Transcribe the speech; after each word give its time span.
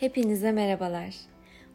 Hepinize 0.00 0.52
merhabalar. 0.52 1.14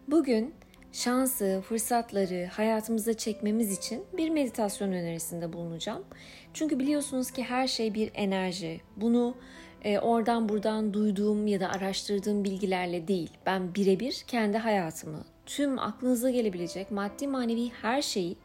Bugün 0.08 0.54
şansı, 0.92 1.62
fırsatları 1.68 2.46
hayatımıza 2.52 3.14
çekmemiz 3.14 3.78
için 3.78 4.04
bir 4.18 4.30
meditasyon 4.30 4.92
önerisinde 4.92 5.54
bulunacağım. 5.54 6.04
Çünkü 6.54 6.80
biliyorsunuz 6.80 7.32
ki 7.32 7.44
her 7.44 7.68
şey 7.68 7.94
bir 7.94 8.12
enerji. 8.14 8.82
Bunu 8.98 9.36
e, 9.84 10.00
oradan 10.00 10.50
buradan 10.50 10.94
duyduğum 10.94 11.48
ya 11.48 11.60
da 11.60 11.70
araştırdığım 11.70 12.44
bilgilerle 12.44 13.08
değil. 13.08 13.32
Ben 13.46 13.76
birebir 13.76 14.24
kendi 14.28 14.58
hayatımı, 14.58 15.26
tüm 15.46 15.80
aklınıza 15.80 16.30
gelebilecek 16.30 16.92
maddi 16.92 17.28
manevi 17.28 17.70
her 17.82 18.02
şeyi 18.02 18.38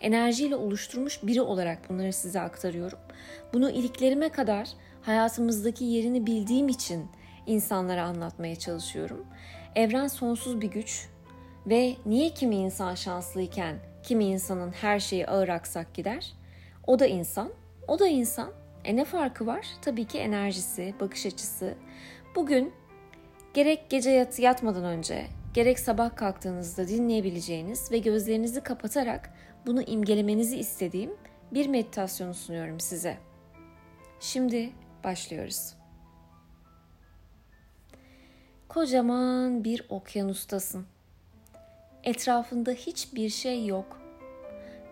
enerjiyle 0.00 0.56
oluşturmuş 0.56 1.22
biri 1.22 1.40
olarak 1.40 1.90
bunları 1.90 2.12
size 2.12 2.40
aktarıyorum. 2.40 2.98
Bunu 3.52 3.70
iliklerime 3.70 4.28
kadar 4.28 4.68
hayatımızdaki 5.02 5.84
yerini 5.84 6.26
bildiğim 6.26 6.68
için 6.68 7.06
insanlara 7.46 8.04
anlatmaya 8.04 8.56
çalışıyorum. 8.56 9.26
Evren 9.74 10.06
sonsuz 10.06 10.60
bir 10.60 10.70
güç 10.70 11.08
ve 11.66 11.96
niye 12.06 12.30
kimi 12.30 12.56
insan 12.56 12.94
şanslıyken 12.94 13.76
kimi 14.02 14.24
insanın 14.24 14.70
her 14.70 15.00
şeyi 15.00 15.26
ağır 15.26 15.48
aksak 15.48 15.94
gider? 15.94 16.32
O 16.86 16.98
da 16.98 17.06
insan, 17.06 17.52
o 17.88 17.98
da 17.98 18.06
insan. 18.06 18.50
E 18.84 18.96
ne 18.96 19.04
farkı 19.04 19.46
var? 19.46 19.66
Tabii 19.82 20.04
ki 20.04 20.18
enerjisi, 20.18 20.94
bakış 21.00 21.26
açısı. 21.26 21.74
Bugün 22.34 22.72
gerek 23.54 23.90
gece 23.90 24.10
yat 24.10 24.38
yatmadan 24.38 24.84
önce, 24.84 25.26
gerek 25.54 25.78
sabah 25.78 26.16
kalktığınızda 26.16 26.88
dinleyebileceğiniz 26.88 27.92
ve 27.92 27.98
gözlerinizi 27.98 28.60
kapatarak 28.60 29.30
bunu 29.66 29.82
imgelemenizi 29.82 30.58
istediğim 30.58 31.10
bir 31.54 31.66
meditasyonu 31.66 32.34
sunuyorum 32.34 32.80
size. 32.80 33.18
Şimdi 34.20 34.70
başlıyoruz. 35.04 35.74
Kocaman 38.76 39.64
bir 39.64 39.86
okyanustasın. 39.88 40.86
Etrafında 42.04 42.70
hiçbir 42.70 43.28
şey 43.28 43.66
yok. 43.66 44.00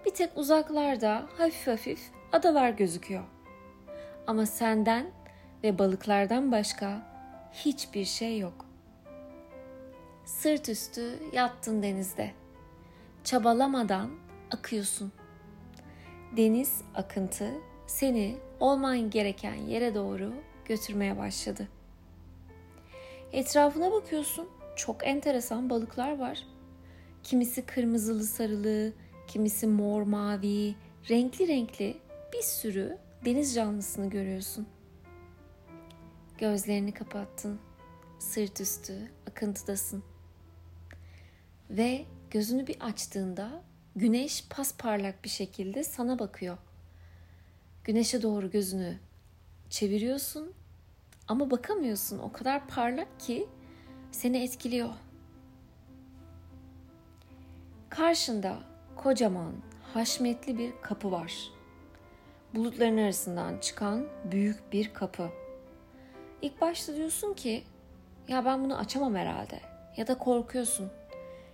Bir 0.07 0.11
tek 0.11 0.39
uzaklarda 0.39 1.27
hafif 1.39 1.67
hafif 1.67 2.01
adalar 2.33 2.71
gözüküyor. 2.71 3.25
Ama 4.27 4.47
senden 4.47 5.07
ve 5.65 5.79
balıklardan 5.79 6.53
başka 6.53 7.03
hiçbir 7.53 8.05
şey 8.05 8.39
yok. 8.39 8.67
Sırt 10.25 10.69
üstü 10.69 11.19
yattın 11.33 11.83
denizde. 11.83 12.31
Çabalamadan 13.25 14.11
akıyorsun. 14.51 15.13
Deniz 16.37 16.83
akıntı 16.95 17.51
seni 17.87 18.37
olman 18.61 19.11
gereken 19.11 19.55
yere 19.55 19.95
doğru 19.95 20.33
götürmeye 20.65 21.19
başladı. 21.19 21.69
Etrafına 23.33 23.93
bakıyorsun. 23.93 24.49
Çok 24.77 25.07
enteresan 25.07 25.71
balıklar 25.71 26.19
var. 26.19 26.47
Kimisi 27.23 27.67
kırmızılı 27.67 28.25
sarılı, 28.25 28.93
kimisi 29.27 29.67
mor 29.67 30.03
mavi, 30.03 30.75
renkli 31.11 31.49
renkli 31.49 31.97
bir 32.33 32.43
sürü 32.43 32.99
deniz 33.25 33.55
canlısını 33.55 34.11
görüyorsun. 34.11 34.67
Gözlerini 36.39 36.95
kapattın. 36.95 37.61
Sırt 38.19 38.61
üstü 38.61 39.11
akıntıdasın. 39.31 40.05
Ve 41.71 42.05
gözünü 42.31 42.67
bir 42.67 42.77
açtığında 42.81 43.63
güneş 43.97 44.49
pasparlak 44.51 45.25
bir 45.25 45.29
şekilde 45.29 45.85
sana 45.85 46.19
bakıyor. 46.19 46.59
Güneşe 47.85 48.23
doğru 48.23 48.51
gözünü 48.51 48.99
çeviriyorsun 49.71 50.53
ama 51.29 51.51
bakamıyorsun. 51.51 52.19
O 52.19 52.33
kadar 52.33 52.67
parlak 52.67 53.21
ki 53.21 53.49
seni 54.11 54.43
etkiliyor. 54.43 54.91
Karşında 57.89 58.59
kocaman, 58.97 59.53
haşmetli 59.95 60.59
bir 60.59 60.73
kapı 60.83 61.13
var. 61.13 61.51
Bulutların 62.55 62.97
arasından 62.97 63.59
çıkan 63.59 64.07
büyük 64.33 64.73
bir 64.73 64.95
kapı. 64.95 65.31
İlk 66.43 66.61
başta 66.61 66.97
diyorsun 66.97 67.35
ki 67.35 67.65
ya 68.29 68.45
ben 68.45 68.65
bunu 68.65 68.79
açamam 68.79 69.15
herhalde 69.15 69.61
ya 69.97 70.07
da 70.07 70.19
korkuyorsun. 70.19 70.91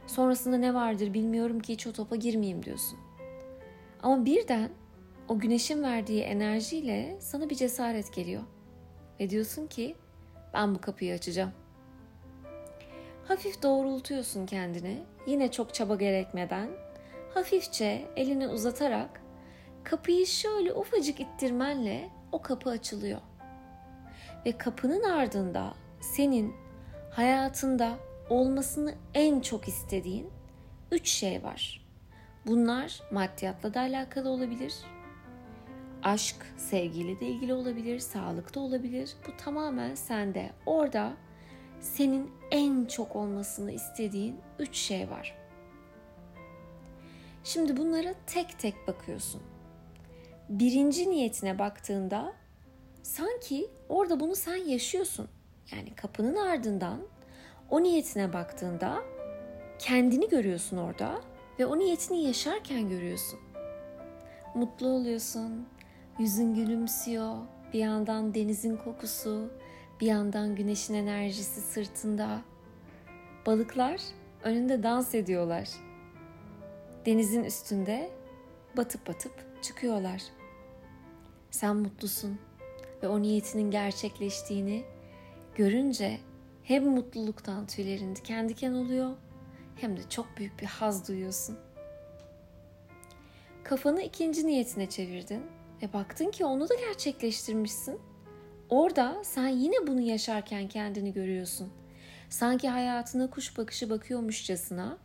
Sonrasında 0.06 0.56
ne 0.56 0.74
vardır 0.74 1.14
bilmiyorum 1.14 1.60
ki 1.60 1.72
hiç 1.72 1.86
o 1.86 1.92
topa 1.92 2.16
girmeyeyim 2.16 2.64
diyorsun. 2.64 2.98
Ama 4.02 4.24
birden 4.24 4.70
o 5.28 5.38
güneşin 5.38 5.82
verdiği 5.82 6.22
enerjiyle 6.22 7.16
sana 7.20 7.50
bir 7.50 7.54
cesaret 7.54 8.14
geliyor. 8.14 8.42
Ve 9.20 9.30
diyorsun 9.30 9.66
ki 9.66 9.96
ben 10.54 10.74
bu 10.74 10.80
kapıyı 10.80 11.14
açacağım. 11.14 11.52
Hafif 13.28 13.62
doğrultuyorsun 13.62 14.46
kendini. 14.46 15.02
Yine 15.26 15.50
çok 15.50 15.74
çaba 15.74 15.94
gerekmeden 15.94 16.68
hafifçe 17.34 18.08
elini 18.16 18.48
uzatarak 18.48 19.22
kapıyı 19.84 20.26
şöyle 20.26 20.72
ufacık 20.72 21.20
ittirmenle 21.20 22.10
o 22.32 22.42
kapı 22.42 22.70
açılıyor. 22.70 23.20
Ve 24.46 24.58
kapının 24.58 25.02
ardında 25.02 25.74
senin 26.00 26.54
hayatında 27.10 27.98
olmasını 28.30 28.94
en 29.14 29.40
çok 29.40 29.68
istediğin 29.68 30.30
üç 30.92 31.08
şey 31.08 31.42
var. 31.42 31.86
Bunlar 32.46 33.02
maddiyatla 33.10 33.74
da 33.74 33.80
alakalı 33.80 34.28
olabilir, 34.28 34.74
aşk, 36.02 36.36
sevgiyle 36.56 37.20
de 37.20 37.26
ilgili 37.26 37.54
olabilir, 37.54 37.98
sağlık 37.98 38.54
da 38.54 38.60
olabilir. 38.60 39.10
Bu 39.26 39.36
tamamen 39.36 39.94
sende. 39.94 40.50
Orada 40.66 41.12
senin 41.80 42.30
en 42.50 42.84
çok 42.84 43.16
olmasını 43.16 43.72
istediğin 43.72 44.40
üç 44.58 44.76
şey 44.76 45.10
var. 45.10 45.36
Şimdi 47.44 47.76
bunlara 47.76 48.14
tek 48.26 48.58
tek 48.58 48.88
bakıyorsun. 48.88 49.42
Birinci 50.48 51.10
niyetine 51.10 51.58
baktığında 51.58 52.32
sanki 53.02 53.70
orada 53.88 54.20
bunu 54.20 54.34
sen 54.36 54.56
yaşıyorsun. 54.56 55.28
Yani 55.72 55.94
kapının 55.94 56.36
ardından 56.36 57.00
o 57.70 57.82
niyetine 57.82 58.32
baktığında 58.32 59.02
kendini 59.78 60.28
görüyorsun 60.28 60.76
orada 60.76 61.20
ve 61.58 61.66
o 61.66 61.78
niyetini 61.78 62.24
yaşarken 62.24 62.88
görüyorsun. 62.88 63.40
Mutlu 64.54 64.88
oluyorsun, 64.88 65.66
Yüzün 66.18 66.54
gülümsüyor. 66.54 67.36
Bir 67.72 67.78
yandan 67.78 68.34
denizin 68.34 68.76
kokusu, 68.76 69.50
bir 70.00 70.06
yandan 70.06 70.54
güneşin 70.56 70.94
enerjisi 70.94 71.60
sırtında. 71.60 72.42
Balıklar 73.46 74.00
önünde 74.42 74.82
dans 74.82 75.14
ediyorlar. 75.14 75.68
Denizin 77.06 77.44
üstünde 77.44 78.10
batıp 78.76 79.06
batıp 79.06 79.62
çıkıyorlar. 79.62 80.22
Sen 81.50 81.76
mutlusun 81.76 82.38
ve 83.02 83.08
o 83.08 83.22
niyetinin 83.22 83.70
gerçekleştiğini 83.70 84.84
görünce 85.54 86.18
hem 86.62 86.84
mutluluktan 86.84 87.66
tüylerin 87.66 88.16
diken 88.16 88.48
diken 88.48 88.72
oluyor 88.72 89.10
hem 89.76 89.96
de 89.96 90.00
çok 90.08 90.26
büyük 90.36 90.60
bir 90.60 90.66
haz 90.66 91.08
duyuyorsun. 91.08 91.58
Kafanı 93.64 94.02
ikinci 94.02 94.46
niyetine 94.46 94.88
çevirdin 94.88 95.42
ve 95.82 95.92
baktın 95.92 96.30
ki 96.30 96.44
onu 96.44 96.68
da 96.68 96.74
gerçekleştirmişsin. 96.74 97.98
Orada 98.68 99.20
sen 99.24 99.48
yine 99.48 99.86
bunu 99.86 100.00
yaşarken 100.00 100.68
kendini 100.68 101.12
görüyorsun. 101.12 101.72
Sanki 102.28 102.68
hayatına 102.68 103.30
kuş 103.30 103.58
bakışı 103.58 103.90
bakıyormuşçasına 103.90 104.98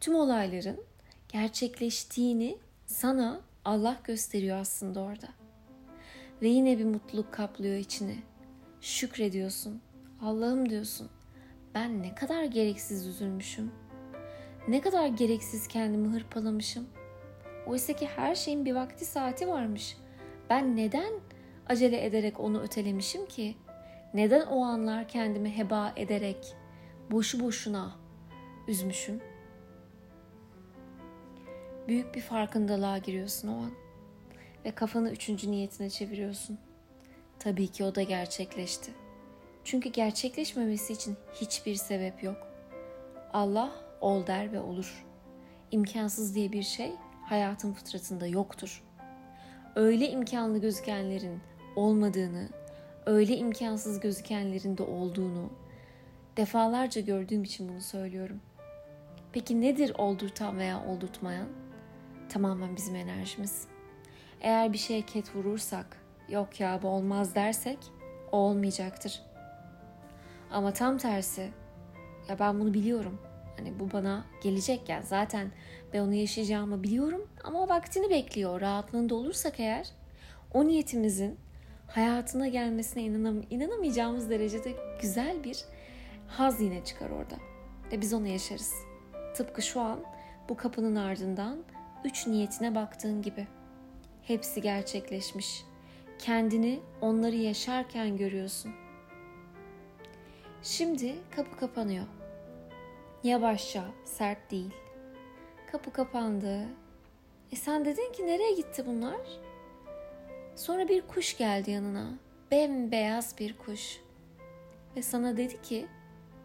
tüm 0.00 0.14
olayların 0.14 0.80
gerçekleştiğini 1.28 2.58
sana 2.86 3.40
Allah 3.64 3.96
gösteriyor 4.04 4.58
aslında 4.58 5.00
orada. 5.00 5.28
Ve 6.42 6.48
yine 6.48 6.78
bir 6.78 6.84
mutluluk 6.84 7.32
kaplıyor 7.32 7.76
içini. 7.76 8.16
Şükrediyorsun. 8.80 9.80
Allah'ım 10.22 10.70
diyorsun. 10.70 11.08
Ben 11.74 12.02
ne 12.02 12.14
kadar 12.14 12.44
gereksiz 12.44 13.06
üzülmüşüm. 13.06 13.72
Ne 14.68 14.80
kadar 14.80 15.06
gereksiz 15.06 15.68
kendimi 15.68 16.08
hırpalamışım. 16.08 16.88
Oysa 17.66 17.92
ki 17.92 18.06
her 18.16 18.34
şeyin 18.34 18.64
bir 18.64 18.74
vakti 18.74 19.04
saati 19.04 19.48
varmış. 19.48 19.96
Ben 20.50 20.76
neden 20.76 21.12
acele 21.66 22.04
ederek 22.04 22.40
onu 22.40 22.62
ötelemişim 22.62 23.26
ki? 23.26 23.56
Neden 24.14 24.46
o 24.46 24.64
anlar 24.64 25.08
kendimi 25.08 25.56
heba 25.56 25.92
ederek 25.96 26.56
boşu 27.10 27.40
boşuna 27.40 27.96
üzmüşüm? 28.68 29.20
Büyük 31.88 32.14
bir 32.14 32.20
farkındalığa 32.20 32.98
giriyorsun 32.98 33.48
o 33.48 33.56
an 33.56 33.70
ve 34.64 34.70
kafanı 34.70 35.10
üçüncü 35.10 35.50
niyetine 35.50 35.90
çeviriyorsun. 35.90 36.58
Tabii 37.38 37.68
ki 37.68 37.84
o 37.84 37.94
da 37.94 38.02
gerçekleşti. 38.02 38.92
Çünkü 39.64 39.88
gerçekleşmemesi 39.88 40.92
için 40.92 41.16
hiçbir 41.34 41.74
sebep 41.74 42.22
yok. 42.22 42.36
Allah 43.32 43.72
ol 44.00 44.26
der 44.26 44.52
ve 44.52 44.60
olur. 44.60 45.06
İmkansız 45.70 46.34
diye 46.34 46.52
bir 46.52 46.62
şey 46.62 46.92
hayatın 47.24 47.72
fıtratında 47.72 48.26
yoktur 48.26 48.87
öyle 49.78 50.10
imkanlı 50.10 50.58
gözükenlerin 50.58 51.40
olmadığını, 51.76 52.48
öyle 53.06 53.36
imkansız 53.36 54.00
gözükenlerin 54.00 54.78
de 54.78 54.82
olduğunu, 54.82 55.50
Defalarca 56.36 57.00
gördüğüm 57.00 57.42
için 57.42 57.68
bunu 57.68 57.80
söylüyorum. 57.80 58.40
Peki 59.32 59.60
nedir 59.60 59.92
oldurtan 59.98 60.58
veya 60.58 60.84
oldurtmayan? 60.84 61.48
Tamamen 62.28 62.76
bizim 62.76 62.96
enerjimiz. 62.96 63.66
Eğer 64.40 64.72
bir 64.72 64.78
şeye 64.78 65.02
ket 65.02 65.36
vurursak, 65.36 65.96
yok 66.28 66.60
ya 66.60 66.80
bu 66.82 66.88
olmaz 66.88 67.34
dersek 67.34 67.78
o 68.32 68.36
olmayacaktır. 68.36 69.22
Ama 70.50 70.72
tam 70.72 70.98
tersi, 70.98 71.50
ya 72.28 72.38
ben 72.38 72.60
bunu 72.60 72.74
biliyorum. 72.74 73.18
Hani 73.58 73.80
bu 73.80 73.92
bana 73.92 74.24
gelecek 74.42 74.88
yani 74.88 75.06
zaten 75.06 75.50
ben 75.92 76.00
onu 76.00 76.14
yaşayacağımı 76.14 76.82
biliyorum 76.82 77.28
ama 77.44 77.68
vaktini 77.68 78.10
bekliyor. 78.10 78.60
Rahatlığında 78.60 79.14
olursak 79.14 79.60
eğer 79.60 79.88
o 80.54 80.66
niyetimizin 80.66 81.38
hayatına 81.86 82.48
gelmesine 82.48 83.02
inanam 83.02 83.42
inanamayacağımız 83.50 84.30
derecede 84.30 84.72
güzel 85.02 85.44
bir 85.44 85.64
haz 86.28 86.60
yine 86.60 86.84
çıkar 86.84 87.10
orada. 87.10 87.36
Ve 87.92 88.00
biz 88.00 88.12
onu 88.12 88.26
yaşarız. 88.26 88.74
Tıpkı 89.36 89.62
şu 89.62 89.80
an 89.80 90.00
bu 90.48 90.56
kapının 90.56 90.96
ardından 90.96 91.58
üç 92.04 92.26
niyetine 92.26 92.74
baktığın 92.74 93.22
gibi. 93.22 93.46
Hepsi 94.22 94.62
gerçekleşmiş. 94.62 95.64
Kendini 96.18 96.80
onları 97.00 97.36
yaşarken 97.36 98.16
görüyorsun. 98.16 98.72
Şimdi 100.62 101.14
kapı 101.36 101.56
kapanıyor. 101.56 102.04
Yavaşça, 103.24 103.84
sert 104.04 104.50
değil. 104.50 104.70
Kapı 105.72 105.92
kapandı. 105.92 106.66
E 107.52 107.56
sen 107.56 107.84
dedin 107.84 108.12
ki 108.12 108.26
nereye 108.26 108.52
gitti 108.54 108.86
bunlar? 108.86 109.20
Sonra 110.56 110.88
bir 110.88 111.02
kuş 111.02 111.38
geldi 111.38 111.70
yanına. 111.70 112.10
Bembeyaz 112.50 113.38
bir 113.38 113.58
kuş. 113.58 114.00
Ve 114.96 115.02
sana 115.02 115.36
dedi 115.36 115.62
ki 115.62 115.86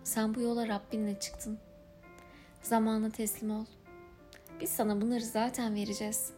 sen 0.04 0.36
bu 0.36 0.42
yola 0.42 0.68
Rabbinle 0.68 1.20
çıktın. 1.20 1.60
Zamanla 2.62 3.10
teslim 3.10 3.52
ol. 3.52 3.66
Biz 4.62 4.70
sana 4.70 5.02
bunları 5.02 5.22
zaten 5.22 5.76
vereceğiz. 5.76 6.34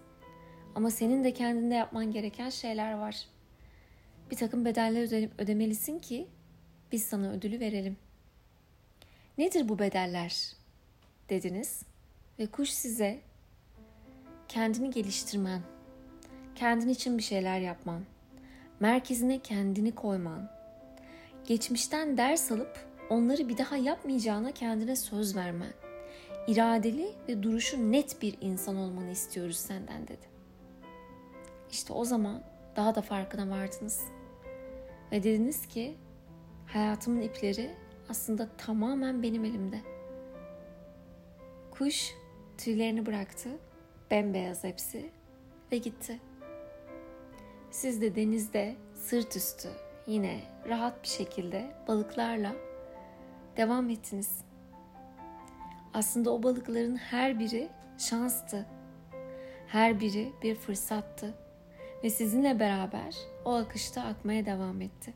Ama 0.76 0.92
senin 0.92 1.24
de 1.24 1.34
kendinde 1.34 1.74
yapman 1.76 2.12
gereken 2.12 2.50
şeyler 2.50 2.94
var. 2.94 3.28
Bir 4.32 4.36
takım 4.36 4.66
bedeller 4.66 5.30
ödemelisin 5.42 6.00
ki 6.00 6.28
biz 6.92 7.06
sana 7.06 7.32
ödülü 7.32 7.60
verelim. 7.60 7.98
Nedir 9.38 9.70
bu 9.70 9.80
bedeller? 9.80 10.56
dediniz 11.30 11.84
ve 12.40 12.46
kuş 12.46 12.70
size 12.70 13.20
kendini 14.48 14.92
geliştirmen, 14.92 15.62
kendin 16.56 16.90
için 16.90 17.18
bir 17.18 17.24
şeyler 17.24 17.60
yapman, 17.60 18.02
merkezine 18.80 19.40
kendini 19.40 19.96
koyman, 19.96 20.52
geçmişten 21.48 22.18
ders 22.18 22.52
alıp 22.52 22.88
onları 23.10 23.50
bir 23.50 23.58
daha 23.58 23.78
yapmayacağına 23.78 24.52
kendine 24.52 24.96
söz 24.96 25.36
vermen, 25.36 25.74
iradeli 26.48 27.12
ve 27.30 27.44
duruşu 27.44 27.92
net 27.92 28.22
bir 28.22 28.38
insan 28.42 28.76
olmanı 28.76 29.12
istiyoruz 29.12 29.58
senden 29.58 30.08
dedi. 30.08 30.30
İşte 31.72 31.94
o 31.94 32.06
zaman 32.06 32.44
daha 32.76 32.96
da 32.96 33.02
farkına 33.02 33.50
vardınız. 33.50 34.02
Ve 35.12 35.24
dediniz 35.24 35.68
ki 35.68 35.96
hayatımın 36.66 37.22
ipleri 37.22 37.85
aslında 38.10 38.50
tamamen 38.58 39.24
benim 39.24 39.46
elimde. 39.46 39.82
Kuş 41.72 42.14
tüylerini 42.58 43.06
bıraktı, 43.06 43.50
bembeyaz 44.12 44.64
hepsi 44.64 45.10
ve 45.72 45.78
gitti. 45.78 46.20
Siz 47.72 48.02
de 48.02 48.16
denizde 48.16 48.76
sırt 48.94 49.36
üstü 49.36 49.70
yine 50.08 50.42
rahat 50.70 51.04
bir 51.04 51.08
şekilde 51.08 51.72
balıklarla 51.88 52.56
devam 53.58 53.90
ettiniz. 53.90 54.46
Aslında 55.94 56.32
o 56.32 56.44
balıkların 56.44 56.96
her 56.96 57.40
biri 57.40 57.70
şanstı. 57.98 58.66
Her 59.68 60.00
biri 60.00 60.32
bir 60.44 60.56
fırsattı 60.56 61.34
ve 62.04 62.10
sizinle 62.10 62.60
beraber 62.60 63.16
o 63.46 63.54
akışta 63.54 64.02
akmaya 64.02 64.46
devam 64.46 64.82
etti. 64.82 65.14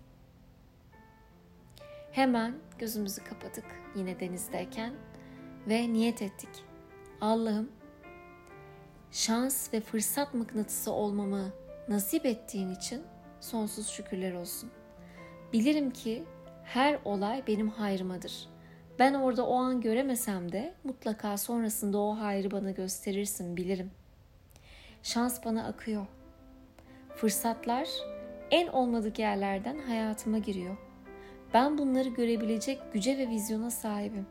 Hemen 2.19 2.53
gözümüzü 2.79 3.23
kapadık 3.23 3.65
yine 3.95 4.19
denizdeyken 4.19 4.93
ve 5.67 5.93
niyet 5.93 6.21
ettik. 6.21 6.49
Allah'ım 7.21 7.71
şans 9.11 9.73
ve 9.73 9.81
fırsat 9.81 10.33
mıknatısı 10.33 10.91
olmamı 10.91 11.53
nasip 11.87 12.25
ettiğin 12.25 12.69
için 12.69 13.03
sonsuz 13.39 13.87
şükürler 13.87 14.33
olsun. 14.33 14.71
Bilirim 15.53 15.91
ki 15.91 16.23
her 16.63 16.99
olay 17.05 17.47
benim 17.47 17.69
hayrımadır. 17.69 18.49
Ben 18.99 19.13
orada 19.13 19.47
o 19.47 19.55
an 19.55 19.81
göremesem 19.81 20.51
de 20.51 20.73
mutlaka 20.83 21.37
sonrasında 21.37 21.97
o 21.97 22.17
hayrı 22.19 22.51
bana 22.51 22.71
gösterirsin 22.71 23.57
bilirim. 23.57 23.91
Şans 25.03 25.45
bana 25.45 25.67
akıyor. 25.67 26.05
Fırsatlar 27.15 27.87
en 28.51 28.67
olmadık 28.67 29.19
yerlerden 29.19 29.77
hayatıma 29.77 30.37
giriyor. 30.37 30.88
Ben 31.53 31.77
bunları 31.77 32.09
görebilecek 32.09 32.93
güce 32.93 33.17
ve 33.17 33.29
vizyona 33.29 33.71
sahibim. 33.71 34.25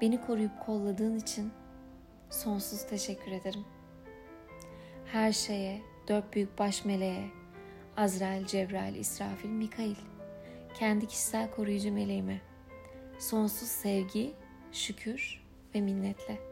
Beni 0.00 0.20
koruyup 0.20 0.60
kolladığın 0.66 1.16
için 1.16 1.52
sonsuz 2.30 2.86
teşekkür 2.86 3.32
ederim. 3.32 3.64
Her 5.12 5.32
şeye, 5.32 5.82
dört 6.08 6.34
büyük 6.34 6.58
baş 6.58 6.84
meleğe, 6.84 7.28
Azrail, 7.96 8.46
Cebrail, 8.46 8.94
İsrafil, 8.94 9.48
Mikail, 9.48 9.96
kendi 10.78 11.06
kişisel 11.06 11.50
koruyucu 11.50 11.92
meleğime, 11.92 12.40
sonsuz 13.18 13.68
sevgi, 13.68 14.34
şükür 14.72 15.42
ve 15.74 15.80
minnetle.'' 15.80 16.45